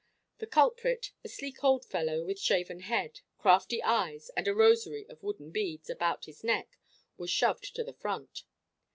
The 0.39 0.47
culprit, 0.47 1.11
a 1.23 1.29
sleek 1.29 1.63
old 1.63 1.85
fellow 1.85 2.23
with 2.23 2.39
shaven 2.39 2.79
head, 2.79 3.19
crafty 3.37 3.83
eyes, 3.83 4.31
and 4.35 4.47
a 4.47 4.55
rosary 4.55 5.05
of 5.07 5.21
wooden 5.21 5.51
beads 5.51 5.91
about 5.91 6.25
his 6.25 6.43
neck, 6.43 6.79
was 7.17 7.29
shoved 7.29 7.75
to 7.75 7.83
the 7.83 7.93
front. 7.93 8.45